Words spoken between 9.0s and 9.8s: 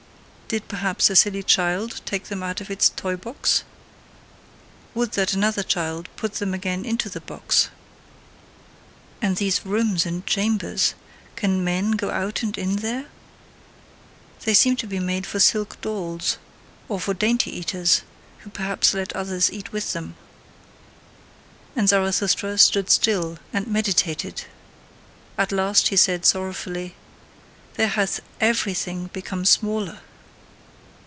And these